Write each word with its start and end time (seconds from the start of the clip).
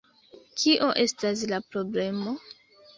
Kio 0.61 0.89
estas 1.05 1.47
la 1.55 1.63
problemo? 1.71 2.39